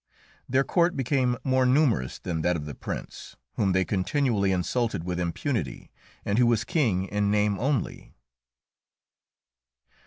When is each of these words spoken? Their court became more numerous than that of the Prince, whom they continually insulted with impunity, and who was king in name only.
Their 0.49 0.63
court 0.63 0.95
became 0.95 1.37
more 1.43 1.63
numerous 1.63 2.17
than 2.17 2.41
that 2.41 2.55
of 2.55 2.65
the 2.65 2.73
Prince, 2.73 3.35
whom 3.53 3.71
they 3.71 3.85
continually 3.85 4.51
insulted 4.51 5.03
with 5.03 5.19
impunity, 5.19 5.91
and 6.25 6.39
who 6.39 6.47
was 6.47 6.63
king 6.63 7.05
in 7.07 7.29
name 7.29 7.59
only. 7.59 8.15